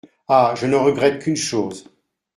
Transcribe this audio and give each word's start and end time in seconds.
Ah! 0.27 0.55
je 0.57 0.65
ne 0.65 0.75
regrette 0.75 1.21
qu’une 1.21 1.35
chose… 1.35 1.91